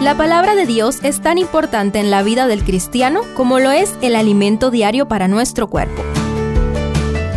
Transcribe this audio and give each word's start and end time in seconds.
La 0.00 0.14
palabra 0.14 0.54
de 0.54 0.66
Dios 0.66 0.98
es 1.02 1.22
tan 1.22 1.38
importante 1.38 1.98
en 1.98 2.10
la 2.10 2.22
vida 2.22 2.46
del 2.46 2.64
cristiano 2.64 3.22
como 3.34 3.58
lo 3.60 3.70
es 3.70 3.94
el 4.02 4.14
alimento 4.14 4.70
diario 4.70 5.08
para 5.08 5.26
nuestro 5.26 5.68
cuerpo. 5.68 6.02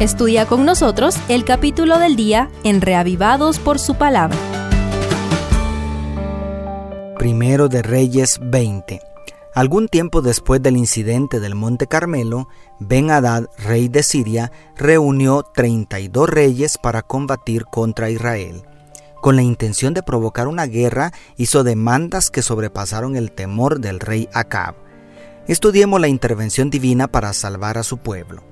Estudia 0.01 0.45
con 0.45 0.65
nosotros 0.65 1.15
el 1.29 1.45
capítulo 1.45 1.99
del 1.99 2.17
día 2.17 2.49
en 2.65 2.81
Reavivados 2.81 3.59
por 3.59 3.79
su 3.79 3.95
palabra. 3.95 4.37
Primero 7.17 7.69
de 7.69 7.81
Reyes 7.81 8.39
20. 8.41 9.01
Algún 9.55 9.87
tiempo 9.87 10.21
después 10.21 10.61
del 10.61 10.75
incidente 10.75 11.39
del 11.39 11.55
Monte 11.55 11.87
Carmelo, 11.87 12.49
Ben 12.79 13.09
Hadad, 13.09 13.45
rey 13.57 13.87
de 13.87 14.03
Siria, 14.03 14.51
reunió 14.75 15.43
32 15.43 16.29
reyes 16.29 16.77
para 16.77 17.03
combatir 17.03 17.65
contra 17.65 18.09
Israel. 18.09 18.68
Con 19.21 19.35
la 19.35 19.41
intención 19.41 19.93
de 19.93 20.03
provocar 20.03 20.47
una 20.47 20.65
guerra, 20.65 21.11
hizo 21.35 21.63
demandas 21.63 22.31
que 22.31 22.41
sobrepasaron 22.41 23.15
el 23.15 23.31
temor 23.31 23.79
del 23.79 23.99
rey 23.99 24.29
Acab. 24.33 24.75
Estudiemos 25.47 25.99
la 25.99 26.07
intervención 26.07 26.69
divina 26.69 27.07
para 27.07 27.33
salvar 27.33 27.77
a 27.77 27.83
su 27.83 27.97
pueblo. 27.97 28.43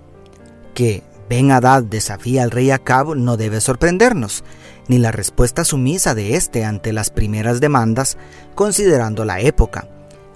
Que 0.73 1.03
Ben 1.29 1.51
Hadad 1.51 1.83
desafía 1.83 2.43
al 2.43 2.51
rey 2.51 2.71
Acab 2.71 3.15
no 3.15 3.37
debe 3.37 3.61
sorprendernos, 3.61 4.43
ni 4.87 4.97
la 4.97 5.11
respuesta 5.11 5.63
sumisa 5.63 6.15
de 6.15 6.35
éste 6.35 6.65
ante 6.65 6.93
las 6.93 7.09
primeras 7.09 7.59
demandas, 7.59 8.17
considerando 8.55 9.25
la 9.25 9.39
época. 9.39 9.87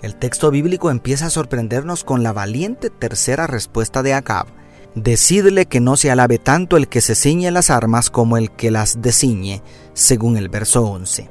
El 0.02 0.16
texto 0.16 0.50
bíblico 0.50 0.90
empieza 0.92 1.28
a 1.28 1.30
sorprendernos 1.30 2.04
con 2.04 2.24
la 2.24 2.34
valiente 2.34 2.90
tercera 2.90 3.48
respuesta 3.48 4.02
de 4.02 4.14
Acab. 4.14 4.48
Decidle 4.96 5.68
que 5.68 5.80
no 5.80 5.96
se 5.96 6.12
alabe 6.12 6.38
tanto 6.38 6.76
el 6.76 6.90
que 6.90 7.00
se 7.00 7.16
ciñe 7.16 7.50
las 7.52 7.70
armas 7.70 8.10
como 8.10 8.36
el 8.36 8.52
que 8.52 8.72
las 8.72 9.02
desciñe, 9.02 9.64
según 9.94 10.36
el 10.36 10.50
verso 10.50 10.84
11. 10.84 11.30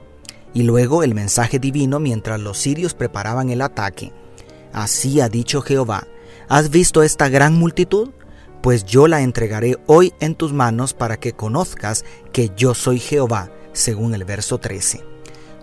Y 0.55 0.63
luego 0.63 1.03
el 1.03 1.15
mensaje 1.15 1.59
divino 1.59 2.01
mientras 2.01 2.41
los 2.41 2.57
sirios 2.57 2.95
preparaban 2.95 3.51
el 3.51 3.61
ataque. 3.61 4.13
Así 4.73 5.21
ha 5.21 5.29
dicho 5.29 5.61
Jehová, 5.61 6.07
¿has 6.49 6.71
visto 6.71 7.03
esta 7.03 7.29
gran 7.29 7.55
multitud? 7.55 8.11
Pues 8.63 8.85
yo 8.87 9.09
la 9.09 9.21
entregaré 9.21 9.77
hoy 9.87 10.15
en 10.21 10.37
tus 10.37 10.55
manos 10.55 10.95
para 10.95 11.19
que 11.19 11.35
conozcas 11.35 12.07
que 12.33 12.51
yo 12.57 12.75
soy 12.75 12.99
Jehová, 12.99 13.51
según 13.75 14.15
el 14.15 14.25
verso 14.25 14.57
13. 14.57 15.05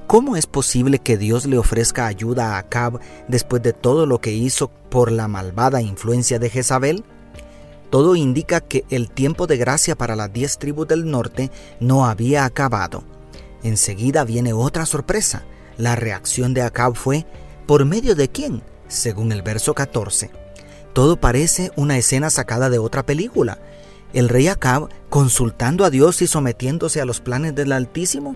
¿Cómo 0.06 0.36
es 0.36 0.46
posible 0.46 1.00
que 1.00 1.18
Dios 1.18 1.48
le 1.48 1.58
ofrezca 1.58 2.06
ayuda 2.06 2.56
a 2.56 2.58
Acab 2.60 3.00
después 3.28 3.64
de 3.64 3.74
todo 3.74 4.06
lo 4.06 4.22
que 4.22 4.34
hizo 4.34 4.70
por 4.70 5.12
la 5.12 5.28
malvada 5.28 5.82
influencia 5.82 6.38
de 6.38 6.50
Jezabel? 6.52 7.04
Todo 7.90 8.16
indica 8.16 8.60
que 8.60 8.84
el 8.90 9.10
tiempo 9.10 9.48
de 9.48 9.58
gracia 9.58 9.96
para 9.96 10.16
las 10.16 10.32
diez 10.34 10.58
tribus 10.58 10.88
del 10.88 11.10
norte 11.10 11.52
no 11.80 12.06
había 12.06 12.44
acabado. 12.44 13.04
Enseguida 13.64 14.24
viene 14.24 14.54
otra 14.54 14.86
sorpresa. 14.86 15.46
La 15.78 15.96
reacción 15.96 16.54
de 16.54 16.64
Acab 16.64 16.96
fue, 16.96 17.26
¿por 17.66 17.86
medio 17.86 18.16
de 18.16 18.30
quién? 18.30 18.62
Según 18.88 19.32
el 19.32 19.42
verso 19.42 19.74
14. 19.74 20.32
Todo 20.94 21.18
parece 21.18 21.72
una 21.76 21.98
escena 21.98 22.30
sacada 22.30 22.70
de 22.70 22.80
otra 22.80 23.06
película. 23.06 23.60
El 24.14 24.30
rey 24.30 24.48
Acab 24.48 24.90
consultando 25.10 25.86
a 25.86 25.90
Dios 25.90 26.22
y 26.22 26.28
sometiéndose 26.28 27.02
a 27.02 27.06
los 27.06 27.22
planes 27.22 27.56
del 27.56 27.72
Altísimo. 27.72 28.36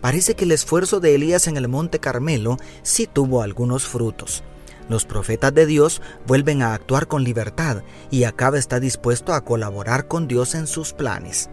Parece 0.00 0.34
que 0.34 0.44
el 0.44 0.52
esfuerzo 0.52 0.98
de 0.98 1.14
Elías 1.14 1.46
en 1.46 1.56
el 1.56 1.68
monte 1.68 2.00
Carmelo 2.00 2.56
sí 2.82 3.06
tuvo 3.06 3.42
algunos 3.42 3.84
frutos. 3.84 4.42
Los 4.88 5.04
profetas 5.04 5.54
de 5.54 5.66
Dios 5.66 6.02
vuelven 6.26 6.62
a 6.62 6.74
actuar 6.74 7.06
con 7.06 7.24
libertad 7.24 7.82
y 8.10 8.24
Acab 8.24 8.56
está 8.56 8.80
dispuesto 8.80 9.32
a 9.32 9.44
colaborar 9.44 10.08
con 10.08 10.28
Dios 10.28 10.54
en 10.54 10.66
sus 10.66 10.92
planes. 10.92 11.50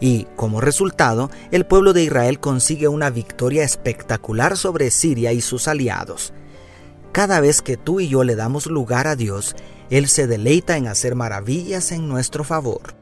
Y, 0.00 0.26
como 0.36 0.60
resultado, 0.60 1.30
el 1.50 1.64
pueblo 1.64 1.92
de 1.92 2.02
Israel 2.02 2.38
consigue 2.38 2.88
una 2.88 3.08
victoria 3.10 3.64
espectacular 3.64 4.56
sobre 4.56 4.90
Siria 4.90 5.32
y 5.32 5.40
sus 5.40 5.68
aliados. 5.68 6.34
Cada 7.12 7.40
vez 7.40 7.62
que 7.62 7.78
tú 7.78 8.00
y 8.00 8.08
yo 8.08 8.24
le 8.24 8.36
damos 8.36 8.66
lugar 8.66 9.06
a 9.06 9.16
Dios, 9.16 9.56
Él 9.88 10.08
se 10.08 10.26
deleita 10.26 10.76
en 10.76 10.86
hacer 10.86 11.14
maravillas 11.14 11.92
en 11.92 12.08
nuestro 12.08 12.44
favor. 12.44 12.94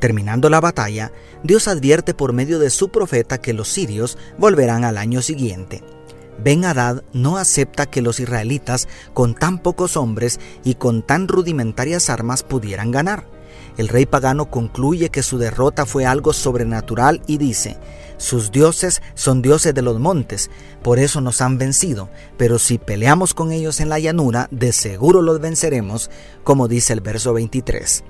Terminando 0.00 0.48
la 0.48 0.60
batalla, 0.60 1.12
Dios 1.42 1.68
advierte 1.68 2.14
por 2.14 2.32
medio 2.32 2.58
de 2.58 2.70
su 2.70 2.88
profeta 2.88 3.38
que 3.38 3.52
los 3.52 3.68
sirios 3.68 4.16
volverán 4.38 4.84
al 4.84 4.96
año 4.96 5.20
siguiente. 5.20 5.82
Ben 6.42 6.64
Hadad 6.64 7.02
no 7.12 7.36
acepta 7.36 7.86
que 7.86 8.02
los 8.02 8.20
israelitas, 8.20 8.88
con 9.12 9.34
tan 9.34 9.58
pocos 9.58 9.96
hombres 9.96 10.40
y 10.64 10.74
con 10.74 11.02
tan 11.02 11.28
rudimentarias 11.28 12.10
armas, 12.10 12.42
pudieran 12.42 12.90
ganar. 12.90 13.26
El 13.76 13.88
rey 13.88 14.06
pagano 14.06 14.50
concluye 14.50 15.10
que 15.10 15.22
su 15.22 15.38
derrota 15.38 15.84
fue 15.84 16.06
algo 16.06 16.32
sobrenatural 16.32 17.22
y 17.26 17.38
dice, 17.38 17.76
sus 18.16 18.52
dioses 18.52 19.02
son 19.14 19.42
dioses 19.42 19.74
de 19.74 19.82
los 19.82 19.98
montes, 19.98 20.50
por 20.82 20.98
eso 21.00 21.20
nos 21.20 21.40
han 21.40 21.58
vencido, 21.58 22.08
pero 22.36 22.58
si 22.58 22.78
peleamos 22.78 23.34
con 23.34 23.50
ellos 23.50 23.80
en 23.80 23.88
la 23.88 23.98
llanura, 23.98 24.46
de 24.52 24.72
seguro 24.72 25.22
los 25.22 25.40
venceremos, 25.40 26.10
como 26.44 26.68
dice 26.68 26.92
el 26.92 27.00
verso 27.00 27.32
23. 27.32 28.04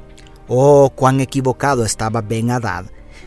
Oh, 0.48 0.92
cuán 0.94 1.20
equivocado 1.20 1.84
estaba 1.86 2.20
Ben 2.20 2.50
Hadad. 2.50 2.86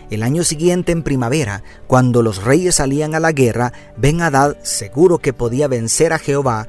El 0.09 0.23
año 0.23 0.43
siguiente, 0.43 0.91
en 0.91 1.03
primavera, 1.03 1.63
cuando 1.87 2.21
los 2.21 2.43
reyes 2.43 2.75
salían 2.75 3.13
a 3.15 3.19
la 3.19 3.33
guerra, 3.33 3.73
Ben 3.97 4.21
Hadad, 4.21 4.55
seguro 4.61 5.17
que 5.19 5.33
podía 5.33 5.67
vencer 5.67 6.13
a 6.13 6.19
Jehová, 6.19 6.67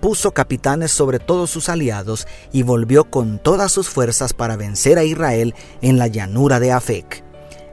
puso 0.00 0.32
capitanes 0.32 0.90
sobre 0.90 1.20
todos 1.20 1.50
sus 1.50 1.68
aliados 1.68 2.26
y 2.52 2.62
volvió 2.62 3.04
con 3.04 3.38
todas 3.38 3.70
sus 3.70 3.88
fuerzas 3.88 4.32
para 4.34 4.56
vencer 4.56 4.98
a 4.98 5.04
Israel 5.04 5.54
en 5.80 5.96
la 5.96 6.08
llanura 6.08 6.58
de 6.58 6.72
Afec. 6.72 7.22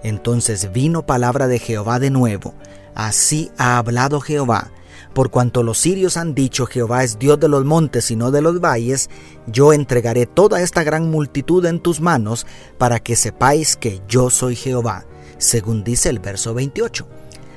Entonces 0.03 0.72
vino 0.72 1.06
palabra 1.06 1.47
de 1.47 1.58
Jehová 1.58 2.00
de 2.00 2.12
nuevo. 2.12 2.53
Así 2.94 3.52
ha 3.58 3.78
hablado 3.78 4.22
Jehová 4.22 4.72
por 5.19 5.31
cuanto 5.31 5.63
los 5.63 5.78
sirios 5.78 6.16
han 6.16 6.34
dicho 6.34 6.66
Jehová 6.66 7.03
es 7.03 7.19
Dios 7.19 7.38
de 7.41 7.50
los 7.50 7.66
montes 7.66 8.09
y 8.09 8.16
no 8.16 8.31
de 8.31 8.41
los 8.41 8.62
valles, 8.62 9.09
yo 9.47 9.74
entregaré 9.74 10.25
toda 10.25 10.62
esta 10.62 10.81
gran 10.81 11.12
multitud 11.12 11.66
en 11.66 11.81
tus 11.81 12.00
manos 12.00 12.47
para 12.78 13.02
que 13.02 13.18
sepáis 13.18 13.75
que 13.75 14.00
yo 14.08 14.29
soy 14.29 14.56
Jehová, 14.56 15.03
según 15.38 15.84
dice 15.84 16.08
el 16.08 16.19
verso 16.19 16.53
28. 16.53 17.06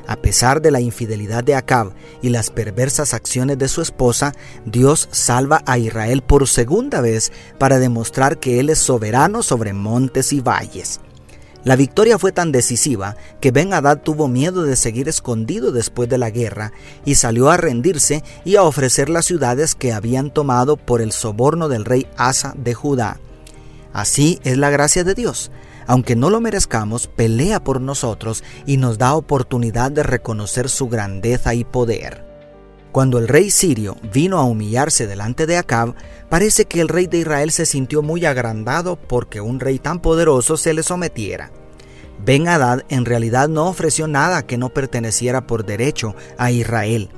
A 0.08 0.16
pesar 0.16 0.60
de 0.60 0.72
la 0.72 0.80
infidelidad 0.80 1.44
de 1.44 1.54
Acab 1.54 1.92
y 2.20 2.30
las 2.30 2.50
perversas 2.50 3.14
acciones 3.14 3.58
de 3.58 3.68
su 3.68 3.80
esposa, 3.80 4.32
Dios 4.64 5.08
salva 5.12 5.62
a 5.64 5.78
Israel 5.78 6.22
por 6.22 6.48
segunda 6.48 7.00
vez 7.00 7.30
para 7.58 7.78
demostrar 7.78 8.40
que 8.40 8.58
Él 8.58 8.70
es 8.70 8.80
soberano 8.80 9.44
sobre 9.44 9.72
montes 9.72 10.32
y 10.32 10.40
valles. 10.40 10.98
La 11.64 11.76
victoria 11.76 12.18
fue 12.18 12.32
tan 12.32 12.50
decisiva 12.50 13.16
que 13.40 13.52
Ben 13.52 13.72
Hadad 13.72 13.98
tuvo 13.98 14.26
miedo 14.26 14.64
de 14.64 14.74
seguir 14.74 15.08
escondido 15.08 15.70
después 15.70 16.08
de 16.08 16.18
la 16.18 16.30
guerra 16.30 16.72
y 17.04 17.14
salió 17.14 17.50
a 17.50 17.56
rendirse 17.56 18.24
y 18.44 18.56
a 18.56 18.64
ofrecer 18.64 19.08
las 19.08 19.26
ciudades 19.26 19.76
que 19.76 19.92
habían 19.92 20.32
tomado 20.32 20.76
por 20.76 21.00
el 21.00 21.12
soborno 21.12 21.68
del 21.68 21.84
rey 21.84 22.08
Asa 22.16 22.54
de 22.56 22.74
Judá. 22.74 23.20
Así 23.92 24.40
es 24.42 24.58
la 24.58 24.70
gracia 24.70 25.04
de 25.04 25.14
Dios. 25.14 25.52
Aunque 25.86 26.16
no 26.16 26.30
lo 26.30 26.40
merezcamos, 26.40 27.06
pelea 27.06 27.62
por 27.62 27.80
nosotros 27.80 28.42
y 28.66 28.76
nos 28.76 28.98
da 28.98 29.14
oportunidad 29.14 29.92
de 29.92 30.02
reconocer 30.02 30.68
su 30.68 30.88
grandeza 30.88 31.54
y 31.54 31.64
poder. 31.64 32.31
Cuando 32.92 33.16
el 33.18 33.26
rey 33.26 33.50
sirio 33.50 33.96
vino 34.12 34.38
a 34.38 34.44
humillarse 34.44 35.06
delante 35.06 35.46
de 35.46 35.56
Acab, 35.56 35.94
parece 36.28 36.66
que 36.66 36.82
el 36.82 36.88
rey 36.88 37.06
de 37.06 37.18
Israel 37.18 37.50
se 37.50 37.64
sintió 37.64 38.02
muy 38.02 38.26
agrandado 38.26 38.96
porque 38.96 39.40
un 39.40 39.60
rey 39.60 39.78
tan 39.78 40.00
poderoso 40.00 40.58
se 40.58 40.74
le 40.74 40.82
sometiera. 40.82 41.50
Ben 42.22 42.46
Hadad 42.46 42.82
en 42.90 43.06
realidad 43.06 43.48
no 43.48 43.66
ofreció 43.66 44.08
nada 44.08 44.46
que 44.46 44.58
no 44.58 44.68
perteneciera 44.68 45.46
por 45.46 45.64
derecho 45.64 46.14
a 46.36 46.50
Israel. 46.50 47.08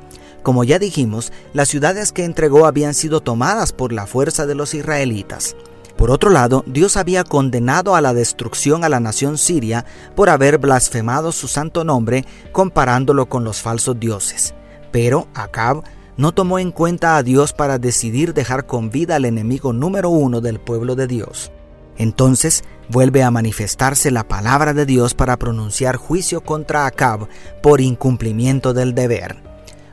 Como 0.44 0.62
ya 0.62 0.78
dijimos, 0.78 1.32
las 1.52 1.70
ciudades 1.70 2.12
que 2.12 2.24
entregó 2.24 2.66
habían 2.66 2.94
sido 2.94 3.20
tomadas 3.20 3.72
por 3.72 3.92
la 3.92 4.06
fuerza 4.06 4.46
de 4.46 4.54
los 4.54 4.74
israelitas. 4.74 5.56
Por 5.96 6.12
otro 6.12 6.30
lado, 6.30 6.62
Dios 6.68 6.96
había 6.96 7.24
condenado 7.24 7.96
a 7.96 8.00
la 8.00 8.14
destrucción 8.14 8.84
a 8.84 8.88
la 8.88 9.00
nación 9.00 9.38
siria 9.38 9.84
por 10.14 10.30
haber 10.30 10.58
blasfemado 10.58 11.32
su 11.32 11.48
santo 11.48 11.82
nombre 11.82 12.24
comparándolo 12.52 13.28
con 13.28 13.42
los 13.42 13.60
falsos 13.60 13.98
dioses. 13.98 14.54
Pero 14.94 15.26
Acab 15.34 15.82
no 16.16 16.30
tomó 16.30 16.60
en 16.60 16.70
cuenta 16.70 17.16
a 17.16 17.24
Dios 17.24 17.52
para 17.52 17.80
decidir 17.80 18.32
dejar 18.32 18.64
con 18.64 18.90
vida 18.90 19.16
al 19.16 19.24
enemigo 19.24 19.72
número 19.72 20.08
uno 20.08 20.40
del 20.40 20.60
pueblo 20.60 20.94
de 20.94 21.08
Dios. 21.08 21.50
Entonces 21.96 22.62
vuelve 22.88 23.24
a 23.24 23.32
manifestarse 23.32 24.12
la 24.12 24.28
palabra 24.28 24.72
de 24.72 24.86
Dios 24.86 25.14
para 25.14 25.36
pronunciar 25.36 25.96
juicio 25.96 26.42
contra 26.42 26.86
Acab 26.86 27.26
por 27.60 27.80
incumplimiento 27.80 28.72
del 28.72 28.94
deber. 28.94 29.42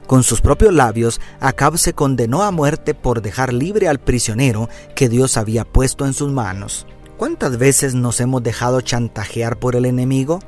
Con 0.05 0.21
sus 0.21 0.39
propios 0.39 0.71
labios, 0.71 1.19
Acab 1.39 1.79
se 1.79 1.93
condenó 1.93 2.43
a 2.43 2.51
muerte 2.51 2.93
por 2.93 3.23
dejar 3.23 3.53
libre 3.53 3.87
al 3.87 3.97
prisionero 3.97 4.69
que 4.95 5.09
Dios 5.09 5.35
había 5.35 5.65
puesto 5.65 6.05
en 6.05 6.13
sus 6.13 6.31
manos. 6.31 6.85
¿Cuántas 7.17 7.57
veces 7.57 7.95
nos 7.95 8.19
hemos 8.19 8.43
dejado 8.43 8.81
chantajear 8.81 9.57
por 9.57 9.75
el 9.75 9.85
enemigo? 9.85 10.41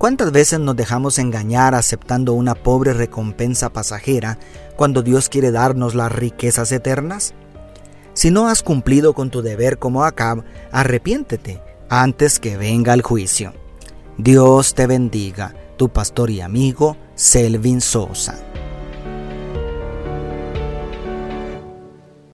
¿Cuántas 0.00 0.32
veces 0.32 0.58
nos 0.58 0.76
dejamos 0.76 1.18
engañar 1.18 1.74
aceptando 1.74 2.32
una 2.32 2.54
pobre 2.54 2.94
recompensa 2.94 3.68
pasajera 3.68 4.38
cuando 4.74 5.02
Dios 5.02 5.28
quiere 5.28 5.50
darnos 5.50 5.94
las 5.94 6.10
riquezas 6.10 6.72
eternas? 6.72 7.34
Si 8.14 8.30
no 8.30 8.48
has 8.48 8.62
cumplido 8.62 9.12
con 9.12 9.28
tu 9.28 9.42
deber 9.42 9.78
como 9.78 10.04
Acab, 10.04 10.42
arrepiéntete 10.72 11.60
antes 11.90 12.40
que 12.40 12.56
venga 12.56 12.94
el 12.94 13.02
juicio. 13.02 13.52
Dios 14.16 14.72
te 14.72 14.86
bendiga, 14.86 15.54
tu 15.76 15.90
pastor 15.90 16.30
y 16.30 16.40
amigo 16.40 16.96
Selvin 17.14 17.82
Sosa. 17.82 18.38